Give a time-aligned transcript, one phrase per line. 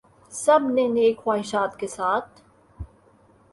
[0.33, 2.41] سب نے نیک خواہشات کے ساتھ